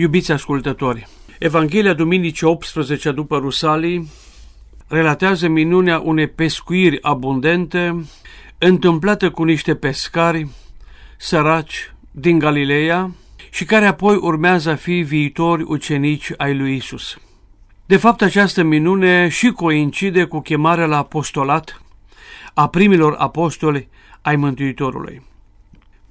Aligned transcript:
Iubiți 0.00 0.32
ascultători, 0.32 1.08
Evanghelia 1.38 1.92
Duminicii 1.92 2.46
18 2.46 3.10
după 3.10 3.38
Rusalii 3.38 4.10
relatează 4.88 5.48
minunea 5.48 6.00
unei 6.00 6.28
pescuiri 6.28 7.02
abundente 7.02 8.04
întâmplată 8.58 9.30
cu 9.30 9.44
niște 9.44 9.74
pescari 9.74 10.48
săraci 11.16 11.94
din 12.10 12.38
Galileea 12.38 13.10
și 13.50 13.64
care 13.64 13.86
apoi 13.86 14.16
urmează 14.16 14.70
a 14.70 14.74
fi 14.74 15.00
viitori 15.00 15.62
ucenici 15.62 16.32
ai 16.36 16.56
lui 16.56 16.76
Isus. 16.76 17.18
De 17.86 17.96
fapt, 17.96 18.22
această 18.22 18.62
minune 18.62 19.28
și 19.28 19.50
coincide 19.50 20.24
cu 20.24 20.40
chemarea 20.40 20.86
la 20.86 20.96
apostolat 20.96 21.82
a 22.54 22.68
primilor 22.68 23.14
apostoli 23.18 23.88
ai 24.22 24.36
Mântuitorului. 24.36 25.22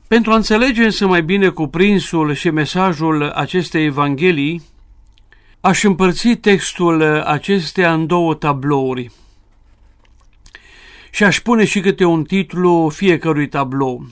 Pentru 0.10 0.32
a 0.32 0.36
înțelege 0.36 0.84
însă 0.84 1.08
mai 1.08 1.24
bine 1.24 1.50
cuprinsul 1.50 2.34
și 2.34 2.50
mesajul 2.50 3.30
acestei 3.30 3.86
Evanghelii, 3.86 4.64
aș 5.62 5.84
împărți 5.84 6.30
textul 6.30 7.22
acestea 7.22 7.94
în 7.94 8.08
două 8.08 8.34
tablouri 8.34 9.12
și 11.12 11.24
aș 11.24 11.40
pune 11.40 11.66
și 11.66 11.80
câte 11.80 12.06
un 12.06 12.24
titlu 12.24 12.90
fiecărui 12.90 13.48
tablou. 13.48 14.08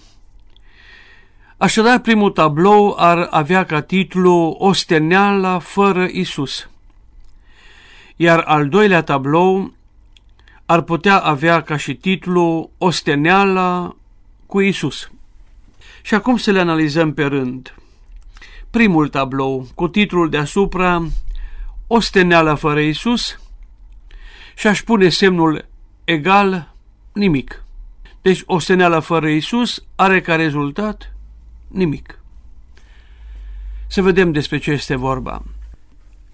Așadar, 1.57 1.99
primul 1.99 2.32
tablou 2.32 2.95
ar 2.98 3.27
avea 3.29 3.63
ca 3.63 3.82
titlu 3.82 4.55
Osteneala 4.59 5.59
fără 5.59 6.07
Isus, 6.12 6.70
iar 8.16 8.40
al 8.40 8.70
doilea 8.70 9.02
tablou 9.02 9.73
ar 10.66 10.82
putea 10.82 11.18
avea 11.18 11.62
ca 11.62 11.77
și 11.77 11.95
titlu 11.95 12.71
Osteneala 12.77 13.95
cu 14.45 14.62
Isus. 14.62 15.09
Și 16.07 16.13
acum 16.13 16.38
să 16.38 16.52
le 16.52 16.59
analizăm 16.59 17.13
pe 17.13 17.23
rând. 17.23 17.75
Primul 18.70 19.07
tablou, 19.07 19.67
cu 19.75 19.88
titlul 19.88 20.29
deasupra, 20.29 21.07
Osteneala 21.88 22.55
fără 22.55 22.79
Isus, 22.79 23.39
și 24.55 24.67
aș 24.67 24.82
pune 24.82 25.09
semnul 25.09 25.65
egal, 26.04 26.73
nimic. 27.13 27.63
Deci 28.21 28.43
osteneala 28.45 28.99
fără 28.99 29.27
Isus 29.27 29.84
are 29.95 30.21
ca 30.21 30.35
rezultat 30.35 31.15
nimic. 31.67 32.20
Să 33.87 34.01
vedem 34.01 34.32
despre 34.32 34.57
ce 34.57 34.71
este 34.71 34.95
vorba. 34.95 35.43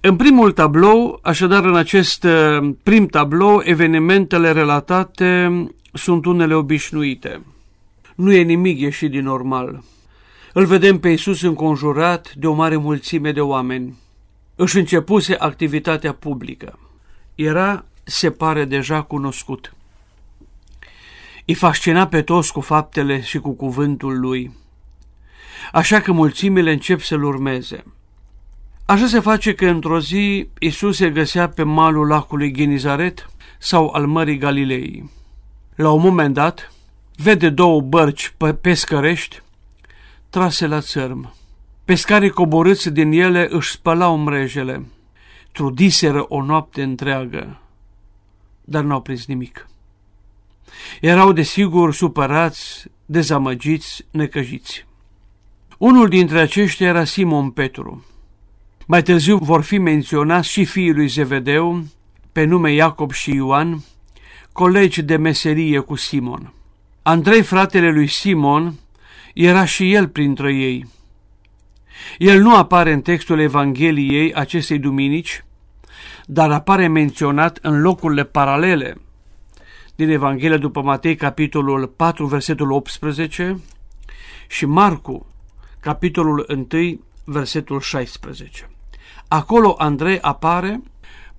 În 0.01 0.15
primul 0.15 0.51
tablou, 0.51 1.19
așadar 1.21 1.65
în 1.65 1.75
acest 1.75 2.23
uh, 2.23 2.73
prim 2.83 3.07
tablou, 3.07 3.61
evenimentele 3.63 4.51
relatate 4.51 5.65
sunt 5.93 6.25
unele 6.25 6.53
obișnuite. 6.53 7.41
Nu 8.15 8.33
e 8.33 8.41
nimic 8.41 8.79
ieșit 8.79 9.11
din 9.11 9.23
normal. 9.23 9.83
Îl 10.53 10.65
vedem 10.65 10.99
pe 10.99 11.09
Iisus 11.09 11.41
înconjurat 11.41 12.33
de 12.33 12.47
o 12.47 12.53
mare 12.53 12.75
mulțime 12.75 13.31
de 13.31 13.41
oameni. 13.41 13.97
Își 14.55 14.77
începuse 14.77 15.35
activitatea 15.35 16.13
publică. 16.13 16.79
Era, 17.35 17.85
se 18.03 18.31
pare, 18.31 18.65
deja 18.65 19.01
cunoscut. 19.01 19.73
Îi 21.45 21.53
fascina 21.53 22.07
pe 22.07 22.21
toți 22.21 22.53
cu 22.53 22.61
faptele 22.61 23.21
și 23.21 23.39
cu 23.39 23.51
cuvântul 23.51 24.19
lui. 24.19 24.57
Așa 25.71 25.99
că 25.99 26.11
mulțimile 26.11 26.71
încep 26.71 27.01
să-l 27.01 27.23
urmeze. 27.23 27.83
Așa 28.85 29.07
se 29.07 29.19
face 29.19 29.53
că 29.53 29.65
într-o 29.65 29.99
zi 29.99 30.49
Isus 30.59 30.95
se 30.95 31.09
găsea 31.09 31.49
pe 31.49 31.63
malul 31.63 32.07
lacului 32.07 32.53
Genizaret 32.53 33.29
sau 33.59 33.89
al 33.89 34.07
Mării 34.07 34.37
Galilei. 34.37 35.11
La 35.75 35.91
un 35.91 36.01
moment 36.01 36.33
dat, 36.33 36.72
vede 37.15 37.49
două 37.49 37.81
bărci 37.81 38.35
pescărești 38.61 39.41
trase 40.29 40.67
la 40.67 40.81
țărm. 40.81 41.35
Pescarii 41.85 42.29
coborâți 42.29 42.89
din 42.89 43.11
ele 43.11 43.47
își 43.49 43.71
spălau 43.71 44.17
mrejele. 44.17 44.85
Trudiseră 45.51 46.25
o 46.27 46.41
noapte 46.41 46.83
întreagă, 46.83 47.61
dar 48.61 48.83
n-au 48.83 49.01
prins 49.01 49.25
nimic. 49.25 49.67
Erau 51.01 51.31
desigur 51.31 51.93
supărați, 51.93 52.85
dezamăgiți, 53.05 54.05
necăjiți. 54.11 54.85
Unul 55.77 56.07
dintre 56.07 56.39
aceștia 56.39 56.87
era 56.87 57.03
Simon 57.03 57.49
Petru. 57.49 58.05
Mai 58.85 59.03
târziu 59.03 59.37
vor 59.37 59.63
fi 59.63 59.77
menționați 59.77 60.49
și 60.49 60.65
fiii 60.65 60.93
lui 60.93 61.07
Zevedeu, 61.07 61.83
pe 62.31 62.43
nume 62.43 62.71
Iacob 62.71 63.11
și 63.11 63.35
Ioan, 63.35 63.83
colegi 64.51 65.01
de 65.01 65.15
meserie 65.15 65.79
cu 65.79 65.95
Simon. 65.95 66.53
Andrei, 67.05 67.41
fratele 67.41 67.91
lui 67.91 68.07
Simon, 68.07 68.73
era 69.33 69.65
și 69.65 69.93
el 69.93 70.07
printre 70.07 70.53
ei. 70.53 70.87
El 72.17 72.41
nu 72.41 72.55
apare 72.55 72.91
în 72.91 73.01
textul 73.01 73.39
Evangheliei 73.39 74.33
acestei 74.33 74.79
duminici, 74.79 75.43
dar 76.25 76.51
apare 76.51 76.87
menționat 76.87 77.59
în 77.61 77.81
locurile 77.81 78.23
paralele 78.23 78.97
din 79.95 80.09
Evanghelia 80.09 80.57
după 80.57 80.81
Matei, 80.81 81.15
capitolul 81.15 81.87
4, 81.87 82.25
versetul 82.25 82.71
18 82.71 83.59
și 84.47 84.65
Marcu, 84.65 85.25
capitolul 85.79 86.67
1, 86.71 86.99
versetul 87.23 87.79
16. 87.79 88.69
Acolo 89.27 89.75
Andrei 89.77 90.19
apare 90.19 90.81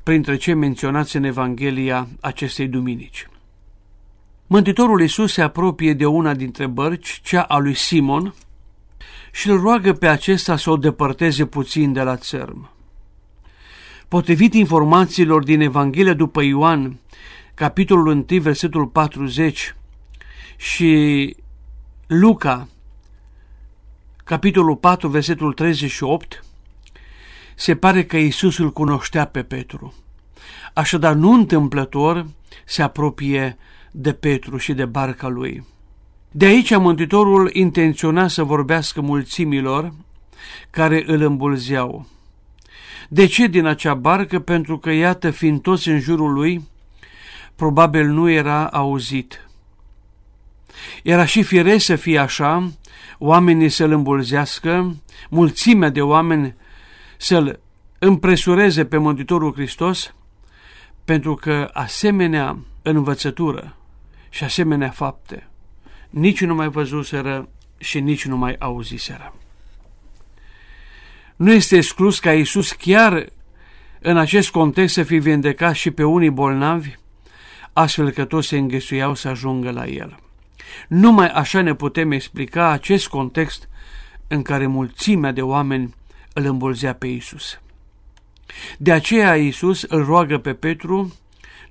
printre 0.03 0.37
cei 0.37 0.55
menționați 0.55 1.17
în 1.17 1.25
Evanghelia 1.25 2.09
acestei 2.21 2.67
duminici. 2.67 3.29
Mântuitorul 4.47 5.01
Iisus 5.01 5.33
se 5.33 5.43
apropie 5.43 5.93
de 5.93 6.07
una 6.07 6.35
dintre 6.35 6.67
bărci, 6.67 7.21
cea 7.23 7.43
a 7.43 7.59
lui 7.59 7.75
Simon, 7.75 8.35
și 9.33 9.49
îl 9.49 9.61
roagă 9.61 9.93
pe 9.93 10.07
acesta 10.09 10.57
să 10.57 10.71
o 10.71 10.77
depărteze 10.77 11.47
puțin 11.47 11.93
de 11.93 12.03
la 12.03 12.17
țărm. 12.17 12.71
Potrivit 14.09 14.55
informațiilor 14.55 15.43
din 15.43 15.61
Evanghelia 15.61 16.15
după 16.15 16.43
Ioan, 16.43 16.99
capitolul 17.55 18.07
1, 18.07 18.41
versetul 18.41 18.87
40 18.87 19.75
și 20.57 21.37
Luca, 22.07 22.69
capitolul 24.25 24.77
4, 24.77 25.09
versetul 25.09 25.53
38, 25.53 26.45
se 27.55 27.77
pare 27.77 28.05
că 28.05 28.17
Iisus 28.17 28.59
îl 28.59 28.73
cunoștea 28.73 29.25
pe 29.25 29.43
Petru. 29.43 29.95
Așadar, 30.75 31.15
nu 31.15 31.33
întâmplător 31.33 32.27
se 32.65 32.83
apropie 32.83 33.57
de 33.97 34.13
Petru 34.13 34.57
și 34.57 34.73
de 34.73 34.85
barca 34.85 35.29
lui. 35.29 35.67
De 36.31 36.45
aici 36.45 36.77
Mântuitorul 36.77 37.51
intenționa 37.53 38.29
să 38.29 38.43
vorbească 38.43 39.01
mulțimilor 39.01 39.93
care 40.71 41.05
îl 41.07 41.23
îmbulzeau. 41.23 42.07
De 43.09 43.27
ce 43.27 43.47
din 43.47 43.67
acea 43.67 43.95
barcă? 43.95 44.39
Pentru 44.39 44.79
că, 44.79 44.91
iată, 44.91 45.31
fiind 45.31 45.61
toți 45.61 45.89
în 45.89 46.01
jurul 46.01 46.33
lui, 46.33 46.69
probabil 47.57 48.07
nu 48.07 48.31
era 48.31 48.67
auzit. 48.67 49.49
Era 51.03 51.25
și 51.25 51.43
firesc 51.43 51.85
să 51.85 51.97
fie 51.97 52.19
așa, 52.19 52.73
oamenii 53.19 53.69
să-l 53.69 53.93
îmbulzească, 53.93 54.97
mulțimea 55.31 55.89
de 55.89 56.03
oameni 56.03 56.55
să-l 57.17 57.61
împresureze 57.99 58.85
pe 58.85 58.97
Mântuitorul 58.97 59.53
Hristos, 59.53 60.15
pentru 61.05 61.35
că 61.35 61.71
asemenea 61.73 62.59
învățătură 62.83 63.77
și 64.35 64.45
asemenea 64.45 64.91
fapte 64.91 65.49
nici 66.11 66.41
nu 66.41 66.55
mai 66.55 66.69
văzuseră 66.69 67.49
și 67.79 68.01
nici 68.01 68.27
nu 68.27 68.37
mai 68.37 68.57
auziseră. 68.59 69.35
Nu 71.37 71.53
este 71.53 71.77
exclus 71.77 72.19
ca 72.19 72.33
Iisus 72.33 72.73
chiar 72.73 73.27
în 74.01 74.17
acest 74.17 74.51
context 74.51 74.95
să 74.95 75.03
fi 75.03 75.19
vindecat 75.19 75.75
și 75.75 75.91
pe 75.91 76.05
unii 76.05 76.31
bolnavi, 76.31 76.95
astfel 77.73 78.11
că 78.11 78.25
toți 78.25 78.49
se 78.49 78.59
înghesuiau 78.59 79.15
să 79.15 79.29
ajungă 79.29 79.71
la 79.71 79.87
El. 79.87 80.17
Numai 80.89 81.29
așa 81.29 81.61
ne 81.61 81.75
putem 81.75 82.11
explica 82.11 82.69
acest 82.69 83.09
context 83.09 83.69
în 84.29 84.43
care 84.43 84.67
mulțimea 84.67 85.33
de 85.33 85.43
oameni 85.43 85.95
îl 86.33 86.45
îmbulzea 86.45 86.95
pe 86.95 87.07
Isus. 87.07 87.61
De 88.79 88.93
aceea 88.93 89.37
Isus 89.37 89.83
îl 89.83 90.05
roagă 90.05 90.39
pe 90.39 90.55
Petru, 90.55 91.15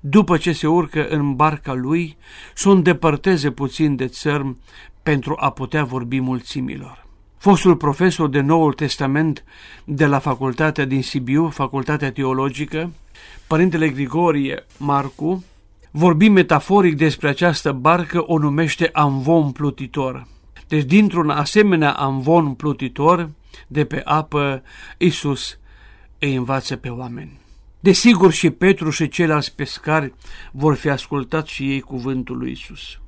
după 0.06 0.36
ce 0.36 0.52
se 0.52 0.66
urcă 0.66 1.06
în 1.08 1.34
barca 1.34 1.72
lui, 1.72 2.16
să 2.54 2.68
o 2.68 2.72
îndepărteze 2.72 3.50
puțin 3.50 3.96
de 3.96 4.06
țărm 4.06 4.58
pentru 5.02 5.36
a 5.38 5.50
putea 5.50 5.84
vorbi 5.84 6.20
mulțimilor. 6.20 7.06
Fostul 7.38 7.76
profesor 7.76 8.28
de 8.28 8.40
Noul 8.40 8.72
Testament 8.72 9.44
de 9.84 10.06
la 10.06 10.18
facultatea 10.18 10.84
din 10.84 11.02
Sibiu, 11.02 11.48
facultatea 11.48 12.12
teologică, 12.12 12.92
părintele 13.46 13.88
Grigorie 13.88 14.64
Marcu, 14.78 15.44
vorbi 15.90 16.28
metaforic 16.28 16.96
despre 16.96 17.28
această 17.28 17.72
barcă, 17.72 18.24
o 18.26 18.38
numește 18.38 18.90
amvon 18.92 19.50
plutitor. 19.52 20.26
Deci 20.68 20.84
dintr-un 20.84 21.30
asemenea 21.30 21.92
amvon 21.92 22.54
plutitor, 22.54 23.30
de 23.66 23.84
pe 23.84 24.00
apă, 24.04 24.62
Isus 24.98 25.58
îi 26.18 26.34
învață 26.34 26.76
pe 26.76 26.88
oameni. 26.88 27.42
Desigur 27.84 28.32
și 28.32 28.50
Petru 28.50 28.90
și 28.90 29.08
ceilalți 29.08 29.54
pescari 29.54 30.14
vor 30.52 30.74
fi 30.74 30.88
ascultat 30.88 31.46
și 31.46 31.70
ei 31.70 31.80
cuvântul 31.80 32.38
lui 32.38 32.50
Isus. 32.50 32.98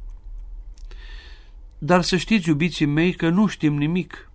Dar 1.78 2.02
să 2.02 2.17
știți, 2.17 2.49
iubiții 2.49 2.87
mei, 2.87 3.12
că 3.12 3.28
nu 3.28 3.46
știm 3.46 3.76
nimic 3.76 4.31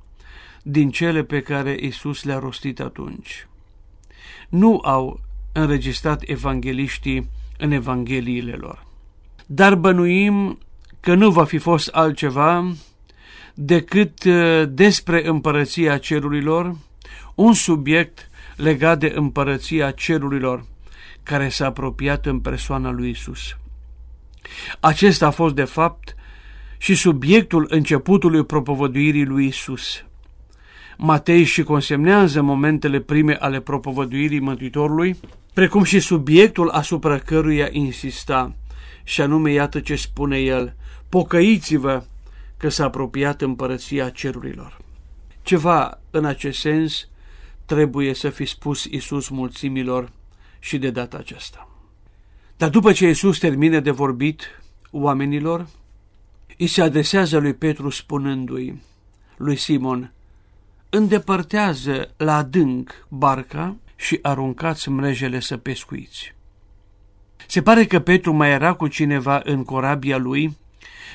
din 0.64 0.90
cele 0.90 1.24
pe 1.24 1.42
care 1.42 1.78
Isus 1.80 2.24
le-a 2.24 2.40
rostit 2.40 2.80
atunci. 2.80 3.48
Nu 4.50 4.80
au 4.84 5.20
înregistrat 5.52 6.22
evangeliștii 6.26 7.30
în 7.58 7.72
evangheliile 7.72 8.54
lor. 8.54 8.86
Dar 9.46 9.76
bănuim 9.76 10.60
că 11.00 11.14
nu 11.14 11.32
va 11.32 11.44
fi 11.44 11.58
fost 11.58 11.88
altceva 11.88 12.76
decât 13.54 14.24
uh, 14.24 14.64
despre 14.70 15.28
împărăția 15.28 15.98
cerurilor, 15.98 16.78
un 17.36 17.54
subiect 17.54 18.30
legat 18.56 19.00
de 19.00 19.12
împărăția 19.16 19.92
cerurilor, 19.92 20.66
care 21.24 21.50
s-a 21.50 21.66
apropiat 21.66 22.26
în 22.26 22.40
persoana 22.40 22.92
lui 22.92 23.10
Isus. 23.10 23.58
Acesta 24.80 25.28
a 25.28 25.30
fost, 25.30 25.56
de 25.56 25.64
fapt, 25.64 26.16
și 26.78 26.96
subiectul 26.96 27.68
începutului 27.70 28.46
propovăduirii 28.46 29.26
lui 29.26 29.46
Isus. 29.46 30.04
Matei 30.98 31.44
și 31.44 31.64
consemnează 31.64 32.42
momentele 32.42 33.00
prime 33.00 33.36
ale 33.40 33.60
propovăduirii 33.60 34.40
Mântuitorului, 34.40 35.20
precum 35.54 35.84
și 35.84 36.00
subiectul 36.00 36.70
asupra 36.70 37.18
căruia 37.18 37.68
insista, 37.72 38.56
și 39.04 39.22
anume 39.22 39.52
iată 39.52 39.80
ce 39.80 39.96
spune 39.96 40.38
el, 40.38 40.76
pocăiți-vă 41.10 42.04
că 42.58 42.70
s-a 42.70 42.86
apropiat 42.86 43.42
împărăția 43.42 44.10
cerurilor. 44.10 44.78
Ceva 45.42 46.00
în 46.12 46.26
acest 46.26 46.60
sens 46.60 47.08
trebuie 47.74 48.14
să 48.14 48.30
fi 48.30 48.46
spus 48.46 48.84
Isus 48.84 49.30
mulțimilor 49.30 50.12
și 50.60 50.78
de 50.78 50.90
data 50.90 51.18
aceasta. 51.18 51.68
Dar 52.58 52.70
după 52.70 52.92
ce 52.92 53.10
Isus 53.10 53.38
termine 53.38 53.80
de 53.80 53.92
vorbit 53.92 54.62
oamenilor, 54.92 55.68
îi 56.58 56.68
se 56.68 56.82
adresează 56.82 57.38
lui 57.38 57.54
Petru 57.54 57.90
spunându-i, 57.90 58.82
lui 59.38 59.56
Simon, 59.56 60.12
îndepărtează 60.90 62.14
la 62.18 62.36
adânc 62.36 63.06
barca 63.08 63.76
și 63.96 64.20
aruncați 64.22 64.90
mrejele 64.90 65.40
să 65.40 65.58
pescuiți. 65.58 66.36
Se 67.48 67.62
pare 67.62 67.86
că 67.86 68.00
Petru 68.00 68.34
mai 68.34 68.50
era 68.50 68.74
cu 68.74 68.88
cineva 68.88 69.42
în 69.44 69.64
corabia 69.64 70.18
lui, 70.18 70.58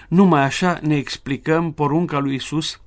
numai 0.08 0.42
așa 0.42 0.78
ne 0.82 0.96
explicăm 0.96 1.72
porunca 1.72 2.18
lui 2.18 2.34
Isus 2.34 2.80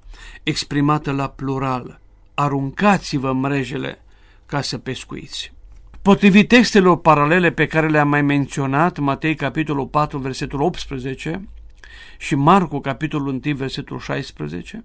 exprimată 0.44 1.12
la 1.12 1.30
plural. 1.30 2.00
Aruncați-vă 2.40 3.34
mrejele 3.34 4.02
ca 4.46 4.62
să 4.62 4.78
pescuiți. 4.78 5.54
Potrivit 6.02 6.48
textelor 6.48 7.00
paralele 7.00 7.52
pe 7.52 7.68
care 7.68 7.88
le-am 7.88 8.10
mai 8.10 8.22
menționat, 8.22 8.98
Matei 8.98 9.36
capitolul 9.36 9.88
4, 9.88 10.18
versetul 10.18 10.62
18 10.62 11.48
și 12.18 12.36
Marcu 12.36 12.80
capitolul 12.80 13.28
1, 13.46 13.56
versetul 13.56 14.00
16, 14.00 14.84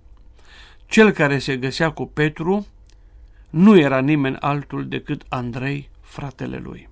cel 0.86 1.10
care 1.10 1.38
se 1.38 1.56
găsea 1.56 1.90
cu 1.90 2.06
Petru 2.06 2.66
nu 3.50 3.78
era 3.78 4.00
nimeni 4.00 4.36
altul 4.36 4.88
decât 4.88 5.22
Andrei, 5.28 5.90
fratele 6.00 6.56
lui. 6.56 6.88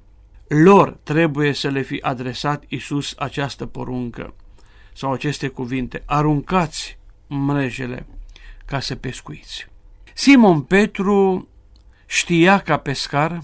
Lor 0.47 0.99
trebuie 1.03 1.53
să 1.53 1.69
le 1.69 1.82
fi 1.82 1.99
adresat 2.03 2.64
Isus 2.69 3.14
această 3.17 3.67
poruncă 3.67 4.35
sau 4.93 5.12
aceste 5.12 5.49
cuvinte, 5.49 6.03
aruncați 6.06 6.99
mrejele 7.26 8.06
ca 8.64 8.81
să 8.81 8.94
pescuiți. 8.94 9.70
Simon 10.14 10.61
Petru 10.61 11.49
știa 12.06 12.59
ca 12.59 12.76
pescar 12.76 13.43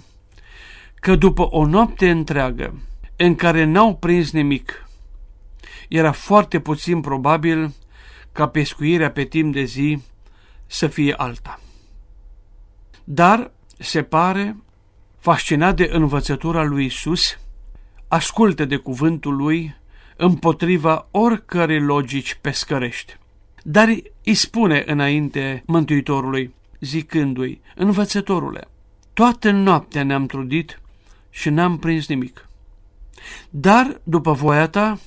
că 0.94 1.14
după 1.14 1.48
o 1.50 1.66
noapte 1.66 2.10
întreagă 2.10 2.82
în 3.16 3.34
care 3.34 3.64
n-au 3.64 3.96
prins 3.96 4.30
nimic, 4.30 4.88
era 5.88 6.12
foarte 6.12 6.60
puțin 6.60 7.00
probabil 7.00 7.74
ca 8.32 8.48
pescuirea 8.48 9.10
pe 9.10 9.24
timp 9.24 9.52
de 9.52 9.62
zi 9.62 10.02
să 10.66 10.86
fie 10.86 11.14
alta. 11.16 11.60
Dar, 13.04 13.50
se 13.78 14.02
pare, 14.02 14.56
fascinat 15.18 15.76
de 15.76 15.88
învățătura 15.92 16.62
lui 16.62 16.84
Isus, 16.84 17.38
ascultă 18.08 18.64
de 18.64 18.76
cuvântul 18.76 19.36
lui 19.36 19.76
împotriva 20.16 21.08
oricărei 21.10 21.80
logici 21.80 22.38
pescărești. 22.40 23.16
Dar 23.70 23.88
îi 24.24 24.34
spune 24.34 24.82
înainte 24.86 25.62
Mântuitorului, 25.66 26.54
zicându-i, 26.80 27.60
învățătorule, 27.74 28.68
toată 29.12 29.50
noaptea 29.50 30.02
ne-am 30.02 30.26
trudit 30.26 30.80
și 31.30 31.50
n-am 31.50 31.78
prins 31.78 32.08
nimic. 32.08 32.48
Dar, 33.50 34.00
după 34.02 34.32
voia 34.32 34.68
ta, 34.68 34.98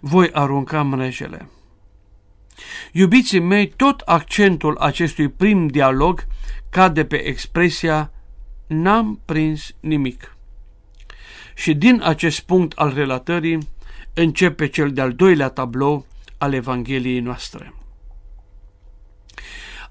voi 0.00 0.30
arunca 0.32 0.82
mrejele. 0.82 1.48
Iubiții 2.92 3.40
mei, 3.40 3.68
tot 3.68 4.00
accentul 4.00 4.76
acestui 4.76 5.28
prim 5.28 5.66
dialog 5.66 6.26
cade 6.70 7.04
pe 7.04 7.16
expresia 7.16 8.12
n-am 8.66 9.20
prins 9.24 9.74
nimic. 9.80 10.36
Și 11.54 11.74
din 11.74 12.00
acest 12.04 12.40
punct 12.40 12.78
al 12.78 12.94
relatării 12.94 13.58
începe 14.14 14.66
cel 14.66 14.92
de-al 14.92 15.12
doilea 15.12 15.48
tablou 15.48 16.06
al 16.38 16.52
Evangheliei 16.52 17.20
noastre. 17.20 17.72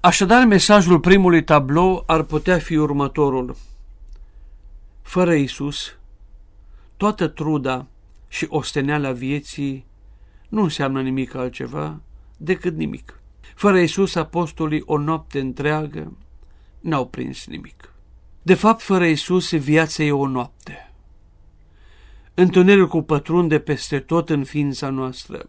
Așadar, 0.00 0.46
mesajul 0.46 1.00
primului 1.00 1.44
tablou 1.44 2.02
ar 2.06 2.22
putea 2.22 2.58
fi 2.58 2.76
următorul. 2.76 3.56
Fără 5.02 5.34
Isus, 5.34 5.96
toată 6.96 7.28
truda 7.28 7.86
și 8.28 8.46
osteneala 8.48 9.12
vieții 9.12 9.86
nu 10.48 10.62
înseamnă 10.62 11.02
nimic 11.02 11.34
altceva 11.34 12.00
decât 12.36 12.76
nimic. 12.76 13.20
Fără 13.54 13.78
Isus, 13.78 14.14
apostolii 14.14 14.82
o 14.86 14.98
noapte 14.98 15.40
întreagă 15.40 16.16
n-au 16.80 17.06
prins 17.06 17.46
nimic. 17.46 17.92
De 18.42 18.54
fapt, 18.54 18.82
fără 18.82 19.04
Isus, 19.04 19.54
viața 19.54 20.02
e 20.02 20.12
o 20.12 20.26
noapte. 20.26 20.92
Întunericul 22.34 23.02
pătrunde 23.02 23.58
peste 23.58 23.98
tot 23.98 24.30
în 24.30 24.44
ființa 24.44 24.88
noastră. 24.88 25.48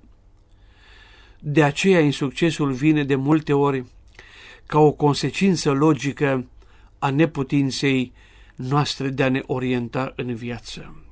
De 1.39 1.63
aceea, 1.63 1.99
insuccesul 1.99 2.71
vine 2.71 3.03
de 3.03 3.15
multe 3.15 3.53
ori 3.53 3.85
ca 4.69 4.79
o 4.79 4.91
consecință 4.91 5.71
logică 5.71 6.45
a 6.99 7.09
neputinței 7.09 8.13
noastre 8.55 9.09
de 9.09 9.23
a 9.23 9.29
ne 9.29 9.41
orienta 9.45 10.13
în 10.15 10.35
viață. 10.35 11.03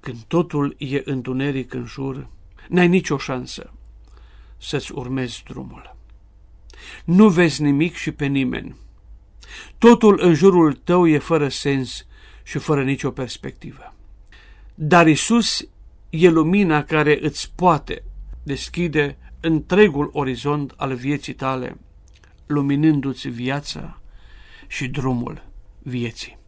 Când 0.00 0.18
totul 0.26 0.74
e 0.78 1.02
întuneric 1.04 1.74
în 1.74 1.86
jur, 1.86 2.28
n-ai 2.68 2.88
nicio 2.88 3.18
șansă 3.18 3.72
să-ți 4.58 4.92
urmezi 4.92 5.42
drumul. 5.48 5.96
Nu 7.04 7.28
vezi 7.28 7.62
nimic 7.62 7.94
și 7.94 8.12
pe 8.12 8.26
nimeni. 8.26 8.76
Totul 9.78 10.18
în 10.22 10.34
jurul 10.34 10.72
tău 10.72 11.06
e 11.06 11.18
fără 11.18 11.48
sens 11.48 12.06
și 12.42 12.58
fără 12.58 12.84
nicio 12.84 13.10
perspectivă. 13.10 13.94
Dar 14.74 15.06
Isus 15.06 15.68
e 16.08 16.28
lumina 16.28 16.84
care 16.84 17.18
îți 17.22 17.52
poate 17.54 18.02
deschide 18.42 19.18
întregul 19.40 20.10
orizont 20.12 20.74
al 20.76 20.94
vieții 20.94 21.34
tale, 21.34 21.78
luminându-ți 22.50 23.28
viața 23.28 24.00
și 24.66 24.88
drumul 24.88 25.42
vieții. 25.78 26.38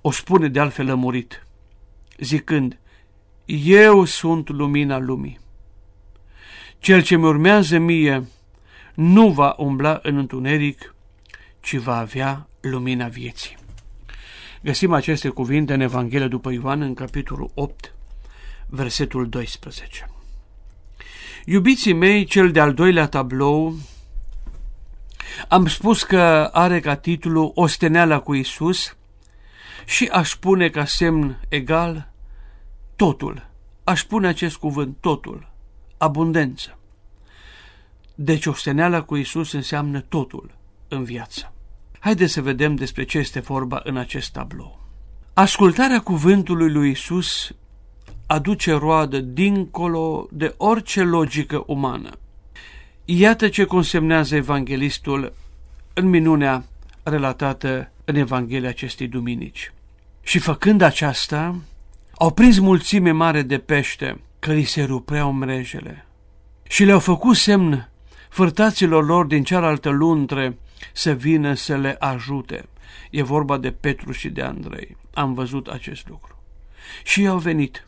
O 0.00 0.10
spune 0.10 0.48
de 0.48 0.60
altfel 0.60 0.86
lămurit, 0.86 1.46
zicând, 2.18 2.78
Eu 3.44 4.04
sunt 4.04 4.48
lumina 4.48 4.98
lumii. 4.98 5.40
Cel 6.78 7.02
ce 7.02 7.16
mi 7.16 7.24
urmează 7.24 7.78
mie 7.78 8.28
nu 8.94 9.30
va 9.30 9.54
umbla 9.56 10.00
în 10.02 10.16
întuneric, 10.16 10.94
ci 11.60 11.76
va 11.76 11.98
avea 11.98 12.48
lumina 12.60 13.08
vieții. 13.08 13.56
Găsim 14.62 14.92
aceste 14.92 15.28
cuvinte 15.28 15.74
în 15.74 15.80
Evanghelia 15.80 16.28
după 16.28 16.52
Ioan, 16.52 16.80
în 16.80 16.94
capitolul 16.94 17.50
8, 17.54 17.94
versetul 18.66 19.28
12. 19.28 20.08
Iubiții 21.44 21.92
mei, 21.92 22.24
cel 22.24 22.50
de-al 22.50 22.74
doilea 22.74 23.06
tablou, 23.06 23.76
am 25.48 25.66
spus 25.66 26.02
că 26.02 26.50
are 26.52 26.80
ca 26.80 26.96
titlu 26.96 27.52
Osteneala 27.54 28.20
cu 28.20 28.34
Isus 28.34 28.96
și 29.84 30.08
aș 30.12 30.34
pune 30.34 30.68
ca 30.68 30.84
semn 30.84 31.40
egal 31.48 32.12
totul. 32.96 33.48
Aș 33.84 34.02
pune 34.02 34.26
acest 34.26 34.56
cuvânt, 34.56 34.96
totul, 35.00 35.52
abundență. 35.98 36.78
Deci 38.14 38.46
osteneala 38.46 39.02
cu 39.02 39.16
Isus 39.16 39.52
înseamnă 39.52 40.00
totul 40.00 40.50
în 40.88 41.04
viață. 41.04 41.52
Haideți 41.98 42.32
să 42.32 42.42
vedem 42.42 42.74
despre 42.74 43.04
ce 43.04 43.18
este 43.18 43.40
vorba 43.40 43.80
în 43.84 43.96
acest 43.96 44.32
tablou. 44.32 44.82
Ascultarea 45.34 46.00
cuvântului 46.00 46.70
lui 46.70 46.90
Isus 46.90 47.50
aduce 48.26 48.72
roadă 48.72 49.20
dincolo 49.20 50.28
de 50.30 50.54
orice 50.56 51.02
logică 51.02 51.62
umană. 51.66 52.10
Iată 53.04 53.48
ce 53.48 53.64
consemnează 53.64 54.36
evanghelistul 54.36 55.32
în 55.92 56.08
minunea 56.08 56.64
relatată 57.02 57.90
în 58.04 58.14
Evanghelia 58.14 58.68
acestei 58.68 59.08
duminici. 59.08 59.72
Și 60.22 60.38
făcând 60.38 60.80
aceasta, 60.80 61.56
au 62.14 62.30
prins 62.30 62.58
mulțime 62.58 63.10
mare 63.10 63.42
de 63.42 63.58
pește, 63.58 64.20
că 64.38 64.52
li 64.52 64.62
se 64.62 64.82
rupreau 64.82 65.32
mrejele. 65.32 66.06
Și 66.68 66.84
le-au 66.84 66.98
făcut 66.98 67.36
semn 67.36 67.88
fârtaților 68.28 69.04
lor 69.04 69.24
din 69.24 69.44
cealaltă 69.44 69.88
luntre 69.88 70.58
să 70.92 71.12
vină 71.12 71.54
să 71.54 71.76
le 71.76 71.96
ajute. 71.98 72.68
E 73.10 73.22
vorba 73.22 73.56
de 73.56 73.70
Petru 73.70 74.12
și 74.12 74.28
de 74.28 74.42
Andrei. 74.42 74.96
Am 75.14 75.34
văzut 75.34 75.66
acest 75.66 76.08
lucru. 76.08 76.42
Și 77.04 77.26
au 77.26 77.38
venit. 77.38 77.86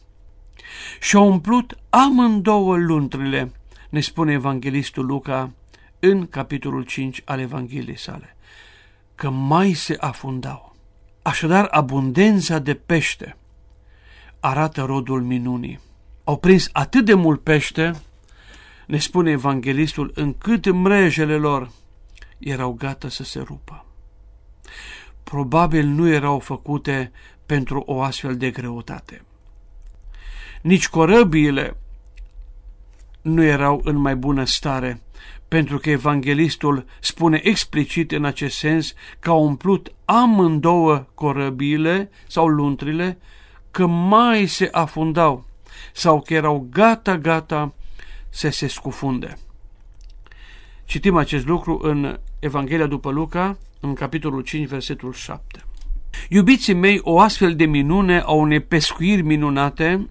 Și 1.00 1.16
au 1.16 1.28
umplut 1.28 1.78
amândouă 1.90 2.76
luntrile, 2.76 3.52
ne 3.90 4.00
spune 4.00 4.32
evanghelistul 4.32 5.06
Luca 5.06 5.52
în 5.98 6.26
capitolul 6.26 6.82
5 6.82 7.22
al 7.24 7.40
Evangheliei 7.40 7.98
sale, 7.98 8.36
că 9.14 9.30
mai 9.30 9.72
se 9.72 9.96
afundau. 10.00 10.76
Așadar, 11.22 11.64
abundența 11.70 12.58
de 12.58 12.74
pește 12.74 13.36
arată 14.40 14.82
rodul 14.82 15.22
minunii. 15.22 15.80
Au 16.24 16.36
prins 16.36 16.68
atât 16.72 17.04
de 17.04 17.14
mult 17.14 17.42
pește, 17.42 17.92
ne 18.86 18.98
spune 18.98 19.30
evanghelistul, 19.30 20.12
încât 20.14 20.72
mrejele 20.72 21.36
lor 21.36 21.70
erau 22.38 22.72
gata 22.72 23.08
să 23.08 23.24
se 23.24 23.40
rupă. 23.40 23.84
Probabil 25.22 25.86
nu 25.86 26.08
erau 26.08 26.38
făcute 26.38 27.12
pentru 27.46 27.82
o 27.86 28.02
astfel 28.02 28.36
de 28.36 28.50
greutate. 28.50 29.24
Nici 30.62 30.88
corăbiile 30.88 31.76
nu 33.26 33.42
erau 33.42 33.80
în 33.84 33.96
mai 33.96 34.16
bună 34.16 34.44
stare, 34.44 35.00
pentru 35.48 35.78
că 35.78 35.90
evanghelistul 35.90 36.84
spune 37.00 37.40
explicit 37.42 38.12
în 38.12 38.24
acest 38.24 38.56
sens 38.56 38.94
că 39.18 39.30
au 39.30 39.44
umplut 39.44 39.92
amândouă 40.04 41.06
corăbiile 41.14 42.10
sau 42.26 42.46
luntrile, 42.46 43.18
că 43.70 43.86
mai 43.86 44.46
se 44.46 44.68
afundau 44.72 45.44
sau 45.92 46.20
că 46.20 46.34
erau 46.34 46.68
gata-gata 46.70 47.74
să 48.28 48.48
se 48.48 48.66
scufunde. 48.66 49.38
Citim 50.84 51.16
acest 51.16 51.46
lucru 51.46 51.78
în 51.82 52.18
Evanghelia 52.38 52.86
după 52.86 53.10
Luca, 53.10 53.58
în 53.80 53.94
capitolul 53.94 54.42
5, 54.42 54.68
versetul 54.68 55.12
7. 55.12 55.64
Iubiții 56.28 56.74
mei, 56.74 57.00
o 57.02 57.20
astfel 57.20 57.56
de 57.56 57.64
minune 57.64 58.18
a 58.18 58.32
unei 58.32 58.60
pescuiri 58.60 59.22
minunate 59.22 60.08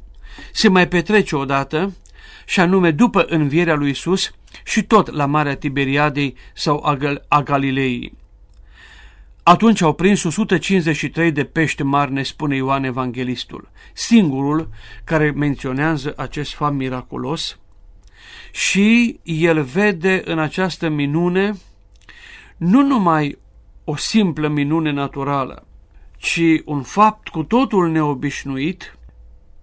se 0.52 0.70
mai 0.70 0.88
petrece 0.88 1.36
odată, 1.36 1.94
și 2.46 2.60
anume 2.60 2.92
după 2.92 3.26
învierea 3.28 3.76
lui 3.76 3.90
Isus 3.90 4.32
și 4.64 4.84
tot 4.84 5.12
la 5.12 5.26
Marea 5.26 5.56
Tiberiadei 5.56 6.36
sau 6.54 6.84
a, 6.84 6.96
Gal 6.96 7.26
a 7.28 7.42
Galilei. 7.42 8.14
Atunci 9.44 9.82
au 9.82 9.94
prins 9.94 10.24
153 10.24 11.32
de 11.32 11.44
pești 11.44 11.84
mari, 11.84 12.12
ne 12.12 12.24
spune 12.24 12.56
Ioan 12.56 12.84
Evanghelistul, 12.84 13.70
singurul 13.94 14.70
care 15.04 15.32
menționează 15.32 16.14
acest 16.18 16.54
fapt 16.54 16.76
miraculos, 16.76 17.60
și 18.52 19.20
el 19.24 19.64
vede 19.64 20.22
în 20.26 20.40
această 20.40 20.90
minune 20.90 21.54
nu 22.58 22.82
numai 22.82 23.38
o 23.84 23.96
simplă 23.96 24.48
minune 24.48 24.92
naturală, 24.92 25.68
ci 26.18 26.42
un 26.66 26.82
fapt 26.82 27.28
cu 27.28 27.44
totul 27.44 27.92
neobișnuit, 27.92 28.95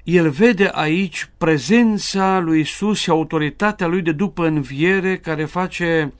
el 0.03 0.31
vede 0.31 0.71
aici 0.73 1.31
prezența 1.39 2.39
lui 2.39 2.61
Isus 2.61 2.99
și 2.99 3.11
autoritatea 3.11 3.87
lui 3.87 4.03
de 4.03 4.13
după 4.13 4.47
înviere 4.47 5.19
care 5.19 5.45
face 5.45 6.13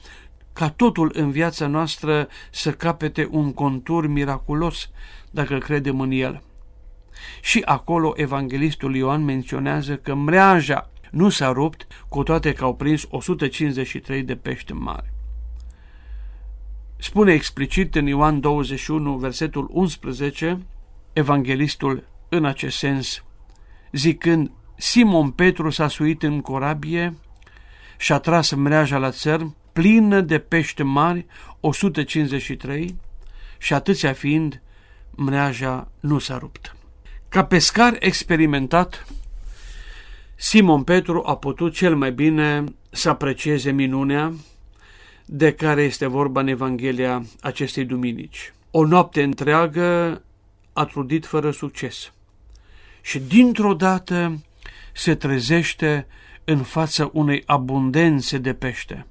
ca 0.53 0.69
totul 0.71 1.11
în 1.15 1.31
viața 1.31 1.67
noastră 1.67 2.29
să 2.51 2.73
capete 2.73 3.29
un 3.31 3.53
contur 3.53 4.07
miraculos 4.07 4.91
dacă 5.31 5.59
credem 5.59 6.01
în 6.01 6.11
el. 6.11 6.43
Și 7.41 7.63
acolo 7.65 8.13
evanghelistul 8.17 8.97
Ioan 8.97 9.25
menționează 9.25 9.97
că 9.97 10.15
mreaja 10.15 10.91
nu 11.11 11.29
s-a 11.29 11.53
rupt, 11.53 11.87
cu 12.09 12.23
toate 12.23 12.53
că 12.53 12.65
au 12.65 12.75
prins 12.75 13.07
153 13.11 14.23
de 14.23 14.37
pești 14.37 14.73
mari. 14.73 15.11
Spune 16.97 17.33
explicit 17.33 17.95
în 17.95 18.07
Ioan 18.07 18.41
21, 18.41 19.17
versetul 19.17 19.69
11, 19.71 20.59
evanghelistul 21.13 22.05
în 22.29 22.45
acest 22.45 22.77
sens, 22.77 23.25
zicând, 23.93 24.51
Simon 24.77 25.31
Petru 25.31 25.71
s-a 25.71 25.89
suit 25.89 26.23
în 26.23 26.41
corabie 26.41 27.17
și 27.99 28.13
a 28.13 28.19
tras 28.19 28.51
mreaja 28.51 28.99
la 28.99 29.11
țărm, 29.11 29.57
plină 29.73 30.21
de 30.21 30.39
pește 30.39 30.83
mari, 30.83 31.27
153, 31.61 32.95
și 33.59 33.75
atâția 33.75 34.13
fiind, 34.13 34.63
mreaja 35.11 35.89
nu 36.01 36.19
s-a 36.19 36.39
rupt. 36.39 36.77
Ca 37.29 37.45
pescar 37.45 37.97
experimentat, 37.99 39.07
Simon 40.35 40.83
Petru 40.83 41.23
a 41.27 41.37
putut 41.37 41.73
cel 41.73 41.97
mai 41.97 42.13
bine 42.13 42.65
să 42.91 43.09
aprecieze 43.09 43.71
minunea 43.71 44.33
de 45.25 45.53
care 45.53 45.83
este 45.83 46.07
vorba 46.07 46.41
în 46.41 46.47
Evanghelia 46.47 47.23
acestei 47.41 47.85
duminici. 47.85 48.53
O 48.71 48.87
noapte 48.87 49.23
întreagă 49.23 50.23
a 50.73 50.85
trudit 50.85 51.27
fără 51.27 51.51
succes 51.51 52.13
și 53.03 53.19
dintr-o 53.19 53.75
dată 53.75 54.43
se 54.93 55.15
trezește 55.15 56.07
în 56.45 56.63
fața 56.63 57.11
unei 57.13 57.43
abundențe 57.47 58.39
de 58.39 58.55
pește. 58.55 59.07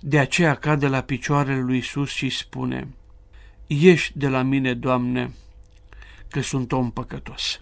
De 0.00 0.18
aceea 0.18 0.54
cade 0.54 0.86
la 0.86 1.00
picioarele 1.00 1.60
lui 1.60 1.78
Isus 1.78 2.10
și 2.10 2.28
spune, 2.28 2.88
Ieși 3.66 4.18
de 4.18 4.28
la 4.28 4.42
mine, 4.42 4.74
Doamne, 4.74 5.32
că 6.28 6.40
sunt 6.40 6.72
om 6.72 6.90
păcătos. 6.90 7.60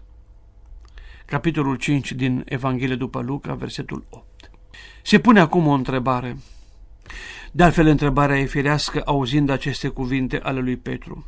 Capitolul 1.26 1.76
5 1.76 2.12
din 2.12 2.42
Evanghelie 2.44 2.96
după 2.96 3.20
Luca, 3.20 3.54
versetul 3.54 4.04
8. 4.10 4.50
Se 5.02 5.18
pune 5.18 5.40
acum 5.40 5.66
o 5.66 5.72
întrebare. 5.72 6.36
De 7.52 7.62
altfel, 7.62 7.86
întrebarea 7.86 8.38
e 8.38 8.44
firească 8.44 9.02
auzind 9.04 9.50
aceste 9.50 9.88
cuvinte 9.88 10.40
ale 10.42 10.60
lui 10.60 10.76
Petru. 10.76 11.26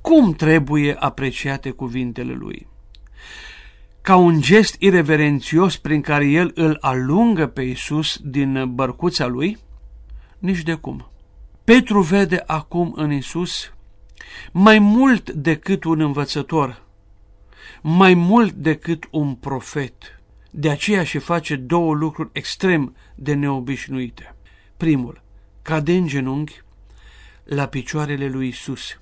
Cum 0.00 0.32
trebuie 0.32 0.94
apreciate 0.94 1.70
cuvintele 1.70 2.32
lui? 2.32 2.66
Ca 4.02 4.16
un 4.16 4.40
gest 4.40 4.76
ireverențios 4.78 5.76
prin 5.76 6.00
care 6.00 6.26
el 6.26 6.52
îl 6.54 6.78
alungă 6.80 7.46
pe 7.46 7.62
Isus 7.62 8.18
din 8.22 8.74
bărcuța 8.74 9.26
lui? 9.26 9.58
Nici 10.38 10.62
de 10.62 10.74
cum. 10.74 11.10
Petru 11.64 12.00
vede 12.00 12.42
acum 12.46 12.92
în 12.96 13.12
Isus 13.12 13.72
mai 14.52 14.78
mult 14.78 15.30
decât 15.30 15.84
un 15.84 16.00
învățător, 16.00 16.82
mai 17.82 18.14
mult 18.14 18.52
decât 18.52 19.08
un 19.10 19.34
profet. 19.34 20.20
De 20.50 20.70
aceea 20.70 21.04
și 21.04 21.18
face 21.18 21.56
două 21.56 21.94
lucruri 21.94 22.30
extrem 22.32 22.96
de 23.14 23.34
neobișnuite. 23.34 24.34
Primul, 24.76 25.22
cade 25.62 25.92
în 25.92 26.06
genunchi 26.06 26.62
la 27.44 27.66
picioarele 27.66 28.28
lui 28.28 28.48
Isus. 28.48 29.00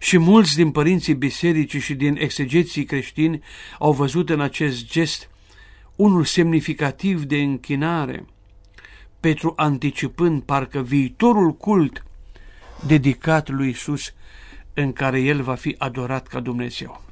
Și 0.00 0.18
mulți 0.18 0.54
din 0.54 0.70
părinții 0.70 1.14
bisericii 1.14 1.80
și 1.80 1.94
din 1.94 2.16
exegeții 2.20 2.84
creștini 2.84 3.42
au 3.78 3.92
văzut 3.92 4.30
în 4.30 4.40
acest 4.40 4.90
gest 4.90 5.30
unul 5.96 6.24
semnificativ 6.24 7.22
de 7.22 7.36
închinare, 7.36 8.24
Petru 9.20 9.52
anticipând 9.56 10.42
parcă 10.42 10.82
viitorul 10.82 11.56
cult 11.56 12.04
dedicat 12.86 13.48
lui 13.48 13.68
Isus 13.68 14.14
în 14.74 14.92
care 14.92 15.20
el 15.20 15.42
va 15.42 15.54
fi 15.54 15.74
adorat 15.78 16.26
ca 16.26 16.40
Dumnezeu. 16.40 17.02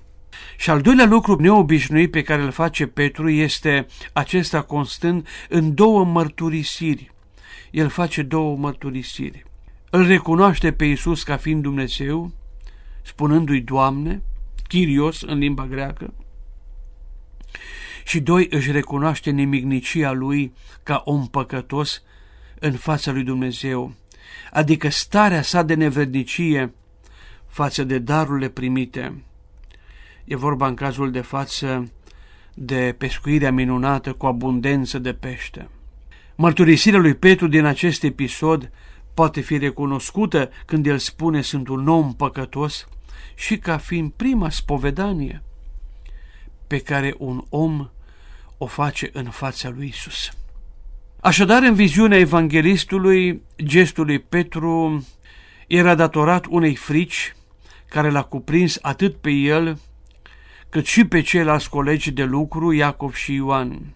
Și 0.56 0.70
al 0.70 0.80
doilea 0.80 1.06
lucru 1.06 1.40
neobișnuit 1.40 2.10
pe 2.10 2.22
care 2.22 2.42
îl 2.42 2.50
face 2.50 2.86
Petru 2.86 3.30
este 3.30 3.86
acesta 4.12 4.62
constând 4.62 5.26
în 5.48 5.74
două 5.74 6.04
mărturisiri. 6.04 7.12
El 7.70 7.88
face 7.88 8.22
două 8.22 8.56
mărturisiri. 8.56 9.44
Îl 9.90 10.06
recunoaște 10.06 10.72
pe 10.72 10.84
Isus 10.84 11.22
ca 11.22 11.36
fiind 11.36 11.62
Dumnezeu, 11.62 12.32
spunându-i 13.02 13.61
Doamne, 13.61 14.23
Chirios 14.69 15.23
în 15.23 15.38
limba 15.38 15.67
greacă, 15.67 16.14
și 18.05 18.21
doi, 18.21 18.47
își 18.50 18.71
recunoaște 18.71 19.31
nimicnicia 19.31 20.12
lui 20.12 20.52
ca 20.83 21.02
om 21.05 21.26
păcătos 21.26 22.02
în 22.59 22.73
fața 22.73 23.12
lui 23.12 23.23
Dumnezeu, 23.23 23.95
adică 24.52 24.88
starea 24.88 25.43
sa 25.43 25.62
de 25.62 25.75
nevrednicie 25.75 26.73
față 27.47 27.85
de 27.85 27.99
darurile 27.99 28.49
primite. 28.49 29.23
E 30.25 30.37
vorba 30.37 30.67
în 30.67 30.75
cazul 30.75 31.11
de 31.11 31.21
față 31.21 31.93
de 32.55 32.95
pescuirea 32.99 33.52
minunată 33.52 34.12
cu 34.12 34.26
abundență 34.26 34.99
de 34.99 35.12
pește. 35.12 35.69
Mărturisirea 36.37 37.00
lui 37.00 37.14
Petru 37.14 37.49
din 37.49 37.64
acest 37.64 38.02
episod 38.02 38.71
poate 39.18 39.40
fi 39.40 39.58
recunoscută 39.58 40.50
când 40.66 40.87
el 40.87 40.98
spune 40.98 41.40
sunt 41.40 41.68
un 41.68 41.88
om 41.88 42.14
păcătos 42.14 42.88
și 43.34 43.56
ca 43.56 43.78
fiind 43.78 44.12
prima 44.16 44.50
spovedanie 44.50 45.42
pe 46.66 46.78
care 46.78 47.14
un 47.18 47.44
om 47.48 47.88
o 48.58 48.66
face 48.66 49.10
în 49.12 49.25
fața 49.25 49.68
lui 49.68 49.87
Isus. 49.87 50.30
Așadar, 51.20 51.62
în 51.62 51.75
viziunea 51.75 52.18
evanghelistului, 52.18 53.42
gestul 53.62 54.04
lui 54.04 54.18
Petru 54.18 55.06
era 55.66 55.94
datorat 55.94 56.46
unei 56.48 56.75
frici 56.75 57.34
care 57.88 58.10
l-a 58.10 58.22
cuprins 58.22 58.78
atât 58.82 59.16
pe 59.16 59.30
el, 59.30 59.78
cât 60.68 60.87
și 60.87 61.04
pe 61.04 61.20
ceilalți 61.20 61.70
colegi 61.70 62.10
de 62.10 62.25
lucru, 62.25 62.72
Iacov 62.72 63.14
și 63.14 63.34
Ioan. 63.34 63.92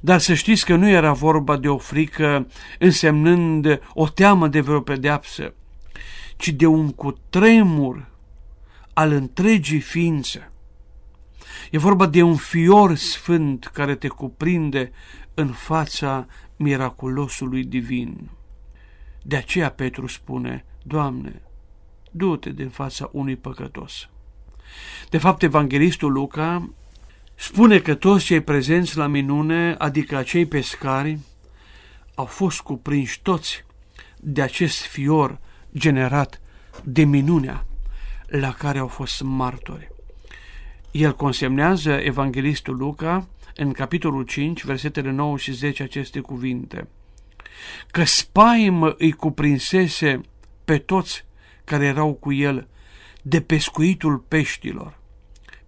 Dar 0.00 0.20
să 0.20 0.34
știți 0.34 0.64
că 0.64 0.76
nu 0.76 0.88
era 0.88 1.12
vorba 1.12 1.56
de 1.56 1.68
o 1.68 1.78
frică 1.78 2.46
însemnând 2.78 3.80
o 3.94 4.08
teamă 4.08 4.48
de 4.48 4.60
vreo 4.60 4.80
pedeapsă, 4.80 5.54
ci 6.36 6.48
de 6.48 6.66
un 6.66 6.92
cutremur 6.92 8.08
al 8.92 9.12
întregii 9.12 9.80
ființe. 9.80 10.52
E 11.70 11.78
vorba 11.78 12.06
de 12.06 12.22
un 12.22 12.36
fior 12.36 12.94
sfânt 12.94 13.66
care 13.66 13.94
te 13.94 14.08
cuprinde 14.08 14.92
în 15.34 15.48
fața 15.48 16.26
miraculosului 16.56 17.64
divin. 17.64 18.30
De 19.22 19.36
aceea 19.36 19.70
Petru 19.70 20.06
spune, 20.06 20.64
Doamne, 20.82 21.42
du-te 22.10 22.50
din 22.50 22.68
fața 22.68 23.08
unui 23.12 23.36
păcătos. 23.36 24.08
De 25.08 25.18
fapt, 25.18 25.42
evanghelistul 25.42 26.12
Luca 26.12 26.70
spune 27.40 27.78
că 27.78 27.94
toți 27.94 28.24
cei 28.24 28.40
prezenți 28.40 28.96
la 28.96 29.06
minune, 29.06 29.74
adică 29.78 30.16
acei 30.16 30.46
pescari, 30.46 31.18
au 32.14 32.24
fost 32.24 32.60
cuprinși 32.60 33.20
toți 33.22 33.64
de 34.16 34.42
acest 34.42 34.80
fior 34.80 35.38
generat 35.76 36.40
de 36.84 37.04
minunea 37.04 37.66
la 38.26 38.52
care 38.52 38.78
au 38.78 38.86
fost 38.86 39.22
martori. 39.22 39.90
El 40.90 41.14
consemnează 41.14 41.90
evanghelistul 41.90 42.76
Luca 42.76 43.28
în 43.56 43.72
capitolul 43.72 44.22
5, 44.22 44.64
versetele 44.64 45.10
9 45.10 45.36
și 45.36 45.52
10 45.52 45.82
aceste 45.82 46.20
cuvinte. 46.20 46.88
Că 47.90 48.04
spaimă 48.04 48.94
îi 48.98 49.12
cuprinsese 49.12 50.20
pe 50.64 50.78
toți 50.78 51.24
care 51.64 51.84
erau 51.84 52.12
cu 52.12 52.32
el 52.32 52.68
de 53.22 53.40
pescuitul 53.40 54.18
peștilor 54.18 54.98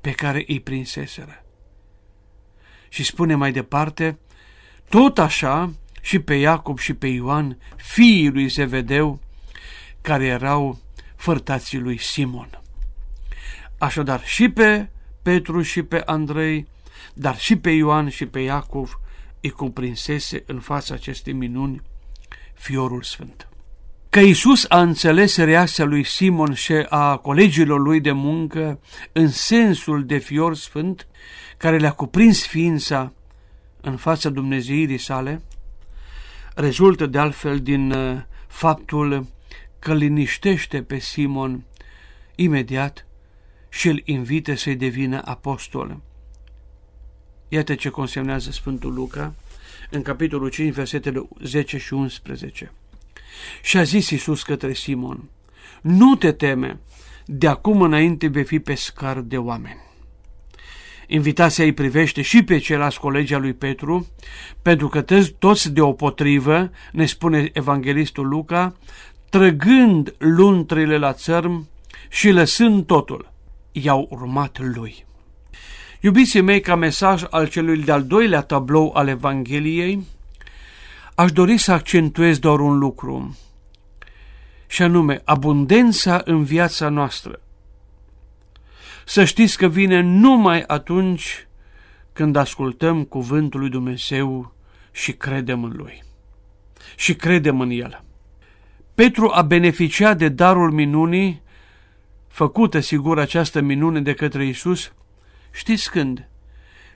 pe 0.00 0.10
care 0.10 0.44
îi 0.48 0.60
prinseseră. 0.60 1.41
Și 2.92 3.04
spune 3.04 3.34
mai 3.34 3.52
departe, 3.52 4.18
tot 4.88 5.18
așa 5.18 5.72
și 6.00 6.18
pe 6.18 6.34
Iacob 6.34 6.78
și 6.78 6.94
pe 6.94 7.06
Ioan, 7.06 7.58
fiii 7.76 8.28
lui 8.28 8.46
Zevedeu, 8.46 9.20
care 10.00 10.26
erau 10.26 10.78
fărtații 11.16 11.78
lui 11.78 11.98
Simon. 11.98 12.60
Așadar, 13.78 14.24
și 14.24 14.48
pe 14.48 14.88
Petru 15.22 15.62
și 15.62 15.82
pe 15.82 16.02
Andrei, 16.04 16.66
dar 17.14 17.38
și 17.38 17.56
pe 17.56 17.70
Ioan 17.70 18.08
și 18.08 18.26
pe 18.26 18.40
Iacov 18.40 19.00
îi 19.40 19.50
cuprinsese 19.50 20.42
în 20.46 20.60
fața 20.60 20.94
acestei 20.94 21.32
minuni 21.32 21.82
fiorul 22.54 23.02
sfânt. 23.02 23.48
Că 24.12 24.20
Isus 24.20 24.64
a 24.68 24.80
înțeles 24.80 25.36
reacția 25.36 25.84
lui 25.84 26.04
Simon 26.04 26.54
și 26.54 26.72
a 26.72 27.16
colegilor 27.16 27.80
lui 27.80 28.00
de 28.00 28.12
muncă 28.12 28.80
în 29.12 29.28
sensul 29.28 30.06
de 30.06 30.18
fior 30.18 30.54
sfânt 30.54 31.06
care 31.56 31.78
le-a 31.78 31.92
cuprins 31.92 32.46
ființa 32.46 33.12
în 33.80 33.96
fața 33.96 34.28
Dumnezeirii 34.28 34.98
sale, 34.98 35.42
rezultă 36.54 37.06
de 37.06 37.18
altfel 37.18 37.60
din 37.60 37.92
uh, 37.92 38.22
faptul 38.46 39.26
că 39.78 39.94
liniștește 39.94 40.82
pe 40.82 40.98
Simon 40.98 41.64
imediat 42.34 43.06
și 43.68 43.88
îl 43.88 44.02
invită 44.04 44.54
să-i 44.54 44.76
devină 44.76 45.22
apostol. 45.24 46.00
Iată 47.48 47.74
ce 47.74 47.88
consemnează 47.88 48.50
Sfântul 48.50 48.92
Luca 48.94 49.34
în 49.90 50.02
capitolul 50.02 50.48
5, 50.48 50.74
versetele 50.74 51.28
10 51.42 51.78
și 51.78 51.92
11. 51.92 52.72
Și 53.62 53.76
a 53.76 53.82
zis 53.82 54.10
Iisus 54.10 54.42
către 54.42 54.72
Simon, 54.72 55.30
nu 55.82 56.14
te 56.14 56.32
teme, 56.32 56.80
de 57.24 57.46
acum 57.46 57.82
înainte 57.82 58.26
vei 58.26 58.44
fi 58.44 58.58
pescar 58.58 59.20
de 59.20 59.38
oameni. 59.38 59.80
Invitația 61.06 61.64
îi 61.64 61.72
privește 61.72 62.22
și 62.22 62.42
pe 62.42 62.58
ceilalți 62.58 63.00
colegi 63.00 63.34
lui 63.34 63.52
Petru, 63.52 64.06
pentru 64.62 64.88
că 64.88 65.04
toți 65.38 65.72
deopotrivă, 65.72 66.70
ne 66.92 67.06
spune 67.06 67.50
evanghelistul 67.52 68.28
Luca, 68.28 68.76
trăgând 69.30 70.14
luntrile 70.18 70.98
la 70.98 71.12
țărm 71.12 71.68
și 72.08 72.30
lăsând 72.30 72.86
totul, 72.86 73.32
i-au 73.72 74.06
urmat 74.10 74.58
lui. 74.74 75.04
Iubiții 76.00 76.40
mei, 76.40 76.60
ca 76.60 76.74
mesaj 76.74 77.22
al 77.30 77.48
celui 77.48 77.82
de-al 77.82 78.04
doilea 78.04 78.40
tablou 78.40 78.92
al 78.94 79.08
Evangheliei, 79.08 80.06
aș 81.22 81.32
dori 81.32 81.58
să 81.58 81.72
accentuez 81.72 82.38
doar 82.38 82.60
un 82.60 82.78
lucru, 82.78 83.36
și 84.66 84.82
anume 84.82 85.20
abundența 85.24 86.22
în 86.24 86.44
viața 86.44 86.88
noastră. 86.88 87.40
Să 89.04 89.24
știți 89.24 89.56
că 89.56 89.66
vine 89.68 90.00
numai 90.00 90.62
atunci 90.66 91.46
când 92.12 92.36
ascultăm 92.36 93.04
cuvântul 93.04 93.60
lui 93.60 93.68
Dumnezeu 93.68 94.54
și 94.92 95.12
credem 95.12 95.64
în 95.64 95.72
Lui. 95.76 96.02
Și 96.96 97.14
credem 97.14 97.60
în 97.60 97.70
El. 97.70 98.04
Petru 98.94 99.30
a 99.32 99.42
beneficiat 99.42 100.18
de 100.18 100.28
darul 100.28 100.70
minunii, 100.70 101.42
făcută 102.28 102.80
sigur 102.80 103.18
această 103.18 103.60
minune 103.60 104.00
de 104.00 104.14
către 104.14 104.46
Isus, 104.46 104.92
știți 105.50 105.90
când? 105.90 106.28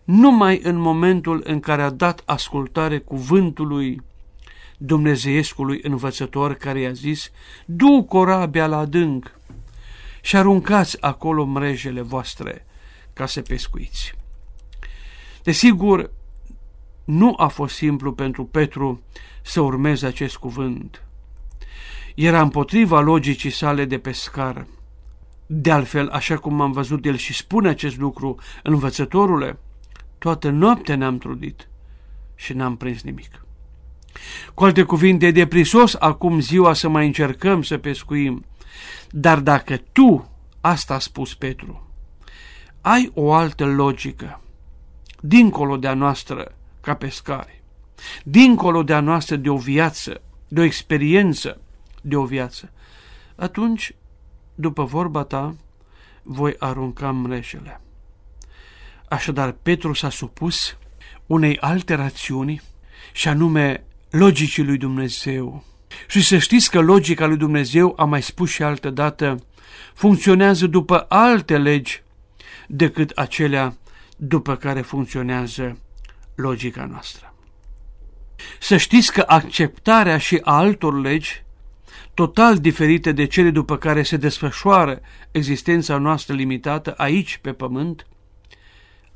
Numai 0.05 0.61
în 0.63 0.77
momentul 0.77 1.43
în 1.45 1.61
care 1.61 1.83
a 1.83 1.91
dat 1.91 2.23
ascultare 2.25 2.99
cuvântului 2.99 4.01
dumnezeiescului 4.79 5.81
învățător 5.83 6.55
care 6.55 6.81
i-a 6.81 6.93
zis, 6.93 7.31
du 7.67 8.05
corabia 8.09 8.67
la 8.67 8.79
adânc 8.79 9.41
și 10.21 10.37
aruncați 10.37 11.03
acolo 11.03 11.45
mrejele 11.45 12.01
voastre 12.01 12.67
ca 13.13 13.27
să 13.27 13.41
pescuiți. 13.43 14.15
Desigur, 15.43 16.11
nu 17.05 17.35
a 17.37 17.47
fost 17.47 17.75
simplu 17.75 18.13
pentru 18.13 18.45
Petru 18.45 19.03
să 19.43 19.61
urmeze 19.61 20.07
acest 20.07 20.37
cuvânt. 20.37 21.03
Era 22.15 22.41
împotriva 22.41 23.01
logicii 23.01 23.51
sale 23.51 23.85
de 23.85 23.99
pescar. 23.99 24.67
De 25.47 25.71
altfel, 25.71 26.09
așa 26.09 26.37
cum 26.37 26.61
am 26.61 26.73
văzut 26.73 27.05
el 27.05 27.17
și 27.17 27.35
spune 27.35 27.69
acest 27.69 27.99
lucru, 27.99 28.37
învățătorule, 28.63 29.59
toată 30.19 30.51
noaptea 30.51 30.97
ne-am 30.97 31.19
trudit 31.19 31.69
și 32.35 32.53
n-am 32.53 32.77
prins 32.77 33.03
nimic. 33.03 33.46
Cu 34.55 34.65
alte 34.65 34.83
cuvinte, 34.83 35.27
e 35.27 35.31
deprisos 35.31 35.95
acum 35.99 36.41
ziua 36.41 36.73
să 36.73 36.89
mai 36.89 37.07
încercăm 37.07 37.63
să 37.63 37.79
pescuim. 37.79 38.45
Dar 39.11 39.41
dacă 39.41 39.77
tu, 39.93 40.31
asta 40.61 40.95
a 40.95 40.99
spus 40.99 41.35
Petru, 41.35 41.91
ai 42.81 43.11
o 43.15 43.33
altă 43.33 43.65
logică, 43.65 44.41
dincolo 45.21 45.77
de 45.77 45.89
a 45.89 45.95
noastră 45.95 46.53
ca 46.81 46.95
pescari, 46.95 47.63
dincolo 48.25 48.83
de 48.83 48.95
a 48.95 49.01
noastră 49.01 49.37
de 49.37 49.49
o 49.49 49.57
viață, 49.57 50.21
de 50.49 50.61
o 50.61 50.65
experiență 50.65 51.61
de 52.01 52.17
o 52.17 52.25
viață, 52.25 52.71
atunci, 53.37 53.95
după 54.55 54.85
vorba 54.85 55.25
ta, 55.25 55.55
voi 56.23 56.55
arunca 56.59 57.11
mreșele. 57.11 57.81
Așadar, 59.09 59.53
Petru 59.63 59.93
s-a 59.93 60.11
supus 60.11 60.77
unei 61.27 61.59
alte 61.59 61.95
rațiuni 61.95 62.63
și 63.13 63.29
anume 63.29 63.85
logicii 64.11 64.65
lui 64.65 64.77
Dumnezeu. 64.77 65.65
Și 66.07 66.23
să 66.23 66.39
știți 66.39 66.71
că 66.71 66.81
logica 66.81 67.27
lui 67.27 67.37
Dumnezeu, 67.37 67.95
am 67.99 68.09
mai 68.09 68.23
spus 68.23 68.51
și 68.51 68.63
altă 68.63 68.91
dată, 68.91 69.45
funcționează 69.95 70.67
după 70.67 71.07
alte 71.09 71.59
legi 71.59 72.03
decât 72.67 73.11
acelea 73.11 73.77
după 74.17 74.57
care 74.57 74.81
funcționează 74.81 75.79
logica 76.35 76.85
noastră. 76.85 77.35
Să 78.61 78.77
știți 78.77 79.13
că 79.13 79.25
acceptarea 79.27 80.19
și 80.19 80.41
a 80.43 80.57
altor 80.57 81.01
legi, 81.01 81.45
total 82.15 82.59
diferite 82.59 83.13
de 83.13 83.27
cele 83.27 83.51
după 83.51 83.77
care 83.77 84.03
se 84.03 84.17
desfășoară 84.17 85.01
existența 85.31 85.99
noastră 85.99 86.35
limitată 86.35 86.95
aici 86.97 87.39
pe 87.43 87.53
pământ, 87.53 88.07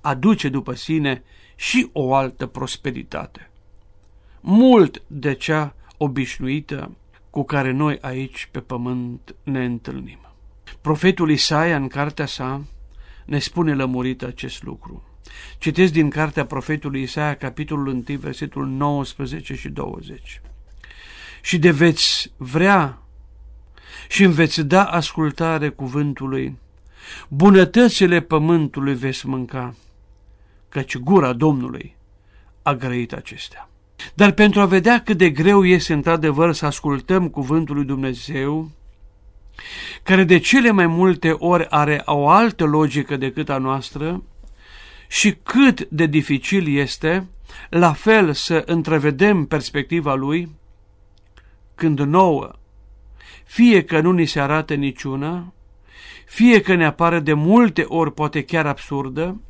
aduce 0.00 0.48
după 0.48 0.74
sine 0.74 1.22
și 1.56 1.88
o 1.92 2.14
altă 2.14 2.46
prosperitate 2.46 3.49
mult 4.40 5.02
de 5.06 5.34
cea 5.34 5.74
obișnuită 5.96 6.90
cu 7.30 7.44
care 7.44 7.70
noi 7.70 7.98
aici 8.00 8.48
pe 8.50 8.60
pământ 8.60 9.34
ne 9.42 9.64
întâlnim. 9.64 10.18
Profetul 10.80 11.30
Isaia 11.30 11.76
în 11.76 11.88
cartea 11.88 12.26
sa 12.26 12.64
ne 13.24 13.38
spune 13.38 13.74
lămurit 13.74 14.22
acest 14.22 14.62
lucru. 14.62 15.04
Citesc 15.58 15.92
din 15.92 16.10
cartea 16.10 16.46
profetului 16.46 17.02
Isaia, 17.02 17.36
capitolul 17.36 17.86
1, 17.86 18.18
versetul 18.18 18.66
19 18.66 19.54
și 19.54 19.68
20. 19.68 20.40
Și 21.42 21.58
de 21.58 21.70
veți 21.70 22.32
vrea 22.36 22.98
și 24.08 24.24
îmi 24.24 24.34
veți 24.34 24.62
da 24.62 24.84
ascultare 24.84 25.68
cuvântului, 25.68 26.58
bunătățile 27.28 28.20
pământului 28.20 28.94
veți 28.94 29.26
mânca, 29.26 29.74
căci 30.68 30.96
gura 30.96 31.32
Domnului 31.32 31.96
a 32.62 32.74
grăit 32.74 33.12
acestea. 33.12 33.69
Dar 34.14 34.30
pentru 34.30 34.60
a 34.60 34.66
vedea 34.66 35.02
cât 35.02 35.16
de 35.16 35.30
greu 35.30 35.64
este 35.64 35.92
într-adevăr 35.92 36.52
să 36.52 36.66
ascultăm 36.66 37.28
cuvântul 37.28 37.74
lui 37.74 37.84
Dumnezeu, 37.84 38.70
care 40.02 40.24
de 40.24 40.38
cele 40.38 40.70
mai 40.70 40.86
multe 40.86 41.30
ori 41.30 41.66
are 41.68 42.02
o 42.04 42.28
altă 42.28 42.64
logică 42.64 43.16
decât 43.16 43.48
a 43.48 43.58
noastră, 43.58 44.22
și 45.08 45.36
cât 45.42 45.88
de 45.88 46.06
dificil 46.06 46.76
este, 46.76 47.28
la 47.70 47.92
fel 47.92 48.32
să 48.32 48.62
întrevedem 48.66 49.44
perspectiva 49.44 50.14
lui, 50.14 50.48
când 51.74 52.00
nouă, 52.00 52.50
fie 53.44 53.84
că 53.84 54.00
nu 54.00 54.12
ni 54.12 54.26
se 54.26 54.40
arată 54.40 54.74
niciuna, 54.74 55.52
fie 56.26 56.60
că 56.60 56.74
ne 56.74 56.84
apare 56.84 57.20
de 57.20 57.32
multe 57.32 57.84
ori, 57.88 58.12
poate 58.12 58.44
chiar 58.44 58.66
absurdă, 58.66 59.40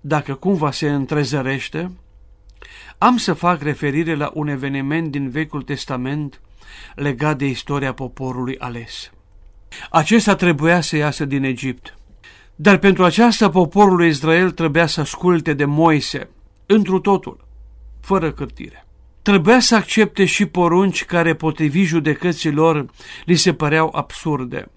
dacă 0.00 0.34
cumva 0.34 0.70
se 0.70 0.90
întrezărește, 0.90 1.90
am 2.98 3.16
să 3.16 3.32
fac 3.32 3.62
referire 3.62 4.14
la 4.14 4.30
un 4.34 4.48
eveniment 4.48 5.10
din 5.10 5.30
Vechiul 5.30 5.62
Testament 5.62 6.40
legat 6.94 7.38
de 7.38 7.46
istoria 7.46 7.92
poporului 7.92 8.58
ales. 8.58 9.10
Acesta 9.90 10.34
trebuia 10.34 10.80
să 10.80 10.96
iasă 10.96 11.24
din 11.24 11.44
Egipt. 11.44 11.94
Dar 12.56 12.78
pentru 12.78 13.04
aceasta 13.04 13.50
poporul 13.50 14.04
Israel 14.04 14.50
trebuia 14.50 14.86
să 14.86 15.00
asculte 15.00 15.52
de 15.52 15.64
Moise, 15.64 16.28
întru 16.66 16.98
totul, 16.98 17.44
fără 18.00 18.32
cârtire. 18.32 18.86
Trebuia 19.22 19.60
să 19.60 19.74
accepte 19.74 20.24
și 20.24 20.46
porunci 20.46 21.04
care, 21.04 21.34
potrivit 21.34 21.86
judecăților, 21.86 22.86
li 23.24 23.34
se 23.34 23.54
păreau 23.54 23.90
absurde. 23.94 24.70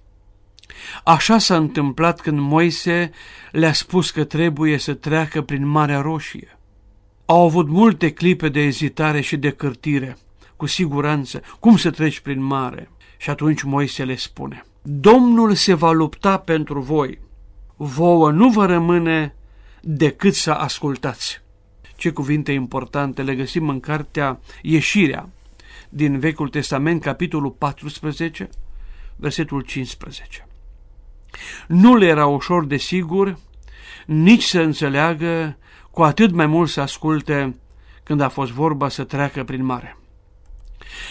Așa 1.04 1.38
s-a 1.38 1.56
întâmplat 1.56 2.22
când 2.22 2.40
Moise 2.40 3.12
le-a 3.52 3.74
spus 3.74 4.12
că 4.12 4.24
trebuie 4.24 4.78
să 4.78 4.94
treacă 4.94 5.42
prin 5.42 5.68
Marea 5.68 6.02
Roșie. 6.02 6.58
Au 7.26 7.46
avut 7.46 7.68
multe 7.68 8.12
clipe 8.12 8.50
de 8.50 8.60
ezitare 8.60 9.22
și 9.22 9.38
de 9.38 9.50
cârtire, 9.50 10.18
cu 10.56 10.66
siguranță, 10.66 11.42
cum 11.60 11.78
să 11.78 11.92
treci 11.92 12.20
prin 12.20 12.42
mare. 12.42 12.90
Și 13.18 13.30
atunci 13.30 13.62
Moise 13.62 14.04
le 14.04 14.16
spune, 14.16 14.66
Domnul 14.82 15.54
se 15.54 15.74
va 15.74 15.92
lupta 15.92 16.38
pentru 16.38 16.82
voi, 16.82 17.20
vouă 17.76 18.32
nu 18.32 18.50
vă 18.50 18.66
rămâne 18.66 19.36
decât 19.82 20.34
să 20.34 20.52
ascultați. 20.52 21.42
Ce 21.96 22.12
cuvinte 22.12 22.52
importante 22.52 23.22
le 23.22 23.36
găsim 23.36 23.70
în 23.70 23.80
cartea 23.80 24.40
Ieșirea 24.62 25.30
din 25.90 26.20
Vechiul 26.20 26.50
Testament, 26.50 27.02
capitolul 27.02 27.52
14, 27.52 28.50
versetul 29.16 29.62
15. 29.62 30.48
Nu 31.68 31.96
le 31.96 32.06
era 32.06 32.26
ușor 32.26 32.66
de 32.66 32.78
sigur 32.78 33.38
nici 34.06 34.44
să 34.44 34.62
înțeleagă, 34.62 35.58
cu 35.94 36.04
atât 36.04 36.32
mai 36.32 36.46
mult 36.46 36.70
să 36.70 36.82
asculte 36.82 37.56
când 38.04 38.22
a 38.22 38.30
fost 38.30 38.52
vorba 38.52 38.90
să 38.90 39.04
treacă 39.04 39.44
prin 39.44 39.64
mare. 39.64 39.98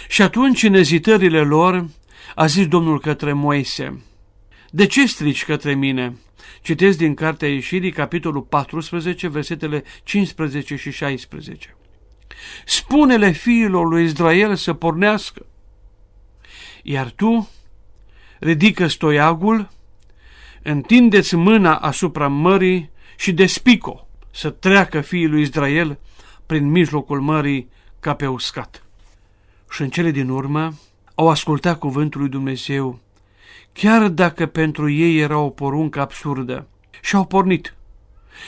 Și 0.07 0.21
atunci, 0.21 0.63
în 0.63 0.73
ezitările 0.73 1.41
lor, 1.41 1.89
a 2.35 2.45
zis 2.45 2.67
Domnul 2.67 2.99
către 2.99 3.33
Moise, 3.33 4.03
De 4.69 4.85
ce 4.85 5.07
strici 5.07 5.45
către 5.45 5.73
mine? 5.73 6.17
Citesc 6.61 6.97
din 6.97 7.13
Cartea 7.13 7.47
Ieșirii, 7.47 7.91
capitolul 7.91 8.41
14, 8.41 9.27
versetele 9.27 9.83
15 10.03 10.75
și 10.75 10.91
16. 10.91 11.75
Spune-le 12.65 13.31
fiilor 13.31 13.87
lui 13.87 14.03
Israel 14.03 14.55
să 14.55 14.73
pornească, 14.73 15.45
iar 16.81 17.11
tu 17.11 17.49
ridică 18.39 18.87
stoiagul, 18.87 19.69
întindeți 20.63 21.35
mâna 21.35 21.75
asupra 21.75 22.27
mării 22.27 22.89
și 23.17 23.31
despico 23.31 24.07
să 24.33 24.49
treacă 24.49 25.01
fiii 25.01 25.27
lui 25.27 25.41
Israel 25.41 25.99
prin 26.45 26.69
mijlocul 26.69 27.21
mării 27.21 27.69
ca 27.99 28.13
pe 28.13 28.27
uscat. 28.27 28.83
Și 29.69 29.81
în 29.81 29.89
cele 29.89 30.11
din 30.11 30.29
urmă 30.29 30.73
au 31.15 31.29
ascultat 31.29 31.79
cuvântul 31.79 32.19
lui 32.19 32.29
Dumnezeu 32.29 32.99
chiar 33.73 34.07
dacă 34.07 34.45
pentru 34.45 34.89
ei 34.89 35.19
era 35.19 35.37
o 35.37 35.49
poruncă 35.49 36.01
absurdă. 36.01 36.67
Și 37.01 37.15
au 37.15 37.25
pornit. 37.25 37.75